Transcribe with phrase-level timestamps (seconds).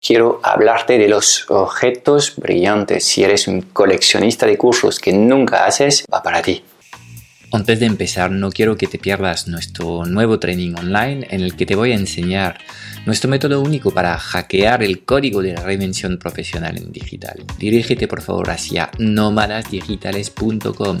[0.00, 3.04] quiero hablarte de los objetos brillantes.
[3.04, 6.64] Si eres un coleccionista de cursos que nunca haces, va para ti.
[7.52, 11.66] Antes de empezar, no quiero que te pierdas nuestro nuevo training online en el que
[11.66, 12.58] te voy a enseñar
[13.06, 17.42] nuestro método único para hackear el código de la reinvención profesional en digital.
[17.58, 21.00] Dirígete por favor hacia nómadasdigitales.com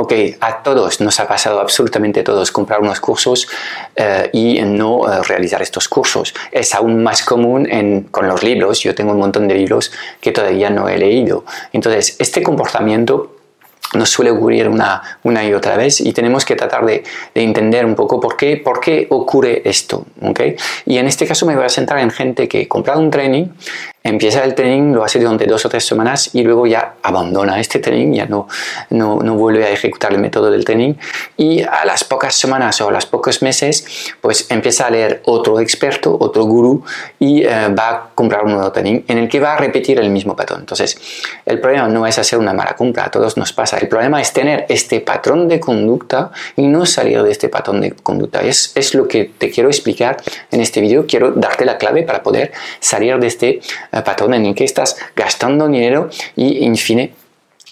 [0.00, 3.48] Ok, a todos nos ha pasado, absolutamente todos, comprar unos cursos
[3.96, 6.32] eh, y no eh, realizar estos cursos.
[6.52, 8.78] Es aún más común con los libros.
[8.78, 9.90] Yo tengo un montón de libros
[10.20, 11.44] que todavía no he leído.
[11.72, 13.37] Entonces, este comportamiento
[13.94, 17.02] nos suele ocurrir una, una y otra vez y tenemos que tratar de,
[17.34, 20.04] de, entender un poco por qué, por qué ocurre esto.
[20.22, 20.56] ¿okay?
[20.84, 23.46] Y en este caso me voy a centrar en gente que compra un training
[24.08, 27.78] empieza el training, lo hace durante dos o tres semanas y luego ya abandona este
[27.78, 28.48] training, ya no,
[28.90, 30.94] no, no, vuelve a ejecutar el método del training
[31.36, 35.60] y a las pocas semanas o a los pocos meses pues empieza a leer otro
[35.60, 36.84] experto, otro gurú
[37.18, 40.10] y eh, va a comprar un nuevo training en el que va a repetir el
[40.10, 40.60] mismo patrón.
[40.60, 40.98] Entonces,
[41.44, 44.32] el problema no es hacer una mala compra, a todos nos pasa, el problema es
[44.32, 48.42] tener este patrón de conducta y no salir de este patrón de conducta.
[48.42, 50.16] Es, lo que te quiero explicar
[50.50, 53.60] en este vídeo, quiero darte la clave para poder salir de este
[54.04, 57.12] patrón en el que estás gastando dinero y, en fin,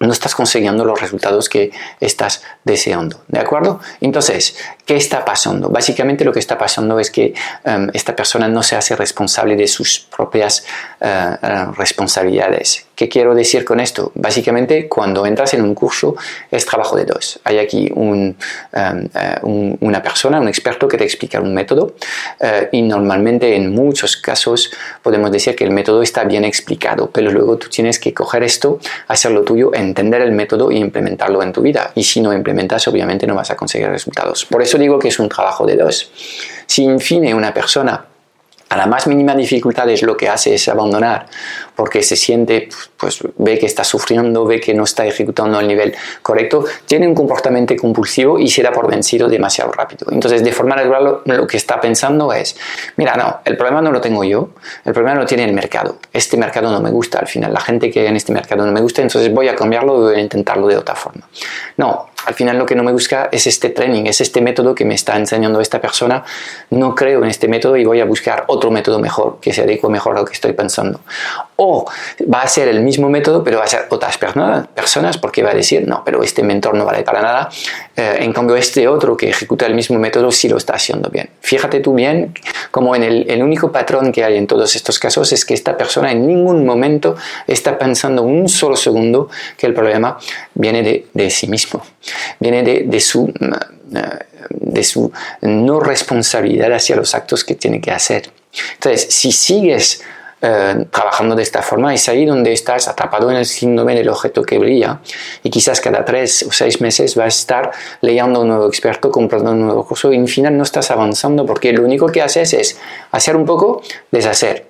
[0.00, 3.22] no estás consiguiendo los resultados que estás deseando.
[3.28, 3.80] ¿De acuerdo?
[4.00, 4.56] Entonces,
[4.88, 5.68] ¿qué está pasando?
[5.68, 9.66] Básicamente lo que está pasando es que em, esta persona no se hace responsable de
[9.66, 10.64] sus propias
[10.98, 12.86] eh, eh, responsabilidades.
[12.96, 14.10] ¿Qué quiero decir con esto?
[14.14, 16.16] Básicamente, cuando entras en un curso
[16.50, 17.38] es trabajo de dos.
[17.44, 18.34] Hay aquí em,
[18.72, 21.94] eh, una persona, un experto que te explica un método
[22.72, 24.70] y normalmente en muchos casos
[25.02, 28.80] podemos decir que el método está bien explicado, pero luego tú tienes que coger esto,
[29.06, 31.92] hacerlo tuyo en entender el método e implementarlo en tu vida.
[31.94, 34.44] Y si no implementas, obviamente no vas a conseguir resultados.
[34.46, 36.10] Por eso digo que es un trabajo de dos.
[36.66, 38.04] Si, en fin, una persona
[38.68, 41.26] a la más mínima dificultad es lo que hace es abandonar
[41.74, 45.94] porque se siente, pues ve que está sufriendo, ve que no está ejecutando al nivel
[46.22, 50.08] correcto, tiene un comportamiento compulsivo y se da por vencido demasiado rápido.
[50.10, 52.56] Entonces, de forma natural, lo que está pensando es,
[52.96, 54.50] mira, no, el problema no lo tengo yo,
[54.84, 55.98] el problema lo tiene el mercado.
[56.12, 58.80] Este mercado no me gusta, al final la gente que en este mercado no me
[58.80, 61.28] gusta, entonces voy a cambiarlo y voy a intentarlo de otra forma.
[61.76, 64.84] No, al final lo que no me gusta es este training, es este método que
[64.84, 66.22] me está enseñando esta persona.
[66.68, 69.88] No creo en este método y voy a buscar otro método mejor, que se adecue
[69.88, 71.00] mejor a lo que estoy pensando.
[71.56, 71.90] O
[72.30, 75.54] va a ser el mismo método, pero va a ser otras personas, porque va a
[75.54, 77.48] decir, no, pero este mentor no vale para nada.
[77.96, 81.30] Eh, en cambio, este otro que ejecuta el mismo método sí lo está haciendo bien.
[81.40, 82.34] Fíjate tú bien
[82.70, 85.78] como en el, el único patrón que hay en todos estos casos es que esta
[85.78, 90.18] persona en ningún momento está pensando un solo segundo que el problema
[90.58, 91.82] viene de, de sí mismo
[92.38, 94.02] viene de, su, eh,
[94.50, 95.10] de su
[95.42, 98.30] no responsabilidad hacia los actos que tiene que hacer.
[98.74, 100.02] Entonces, si sigues
[100.40, 104.42] eh, trabajando de esta forma, es ahí donde estás atrapado en el síndrome del objeto
[104.42, 105.00] que brilla
[105.42, 107.70] y quizás cada tres o seis meses vas a estar
[108.02, 111.72] leyendo un nuevo experto, comprando un nuevo curso y en final no estás avanzando porque
[111.72, 112.78] lo único que haces es
[113.10, 114.67] hacer un poco, deshacer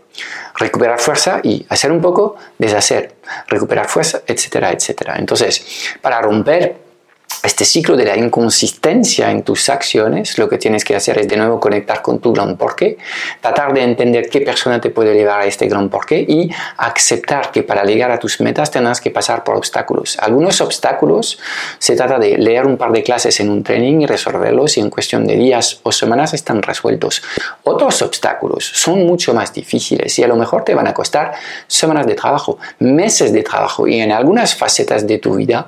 [0.57, 3.15] recuperar fuerza y hacer un poco, deshacer,
[3.47, 5.17] recuperar fuerza, etcétera, etcétera.
[5.19, 6.88] Entonces, para romper
[7.43, 11.37] este ciclo de la inconsistencia en tus acciones, lo que tienes que hacer es de
[11.37, 12.99] nuevo conectar con tu gran porqué,
[13.41, 17.63] tratar de entender qué persona te puede llevar a este gran porqué y aceptar que
[17.63, 20.19] para llegar a tus metas tendrás que pasar por obstáculos.
[20.21, 21.39] Algunos obstáculos
[21.79, 24.91] se trata de leer un par de clases en un training y resolverlos y en
[24.91, 27.23] cuestión de días o semanas están resueltos.
[27.63, 31.35] Otros obstáculos son mucho más difíciles y a lo mejor te van a costar
[31.67, 35.67] semanas de trabajo, meses de trabajo y en algunas facetas de tu vida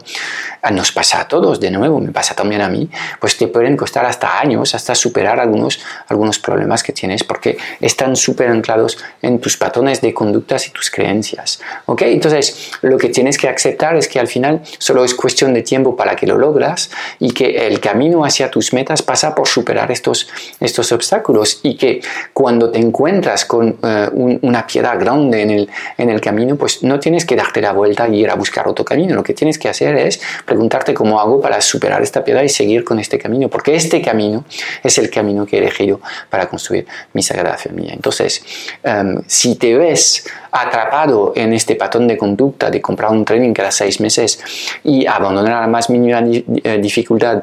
[0.72, 2.88] nos pasa a todos de nuevo, me pasa también a mí,
[3.20, 8.16] pues te pueden costar hasta años, hasta superar algunos, algunos problemas que tienes, porque están
[8.16, 11.60] súper anclados en tus patrones de conductas y tus creencias.
[11.86, 12.02] ¿Ok?
[12.02, 15.96] Entonces, lo que tienes que aceptar es que al final solo es cuestión de tiempo
[15.96, 20.28] para que lo logras y que el camino hacia tus metas pasa por superar estos,
[20.60, 22.00] estos obstáculos y que
[22.32, 26.98] cuando te encuentras con eh, una piedra grande en el, en el camino, pues no
[26.98, 29.14] tienes que darte la vuelta y ir a buscar otro camino.
[29.14, 32.48] Lo que tienes que hacer es preguntarte cómo hago para para superar esta piedra y
[32.48, 34.44] seguir con este camino, porque este camino
[34.84, 37.92] es el camino que he elegido para construir mi Sagrada Familia.
[37.92, 38.44] Entonces,
[38.84, 43.72] em, si te ves atrapado en este patrón de conducta de comprar un training cada
[43.72, 44.40] seis meses
[44.84, 47.42] y abandonar a la más mínima eh, dificultad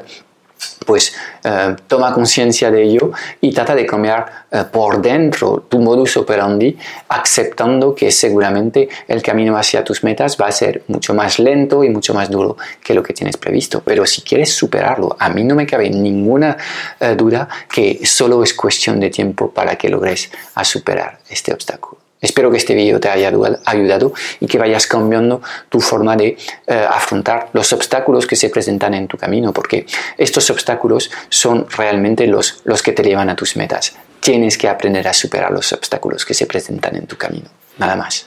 [0.86, 1.14] pues
[1.44, 6.76] eh, toma conciencia de ello y trata de cambiar eh, por dentro tu modus operandi,
[7.08, 11.90] aceptando que seguramente el camino hacia tus metas va a ser mucho más lento y
[11.90, 13.82] mucho más duro que lo que tienes previsto.
[13.84, 16.56] Pero si quieres superarlo, a mí no me cabe ninguna
[16.98, 22.07] eh, duda que solo es cuestión de tiempo para que logres a superar este obstáculo.
[22.20, 23.32] Espero que este vídeo te haya
[23.64, 26.36] ayudado y que vayas cambiando tu forma de
[26.66, 29.86] eh, afrontar los obstáculos que se presentan en tu camino, porque
[30.16, 33.94] estos obstáculos son realmente los, los que te llevan a tus metas.
[34.20, 37.48] Tienes que aprender a superar los obstáculos que se presentan en tu camino.
[37.78, 38.26] Nada más.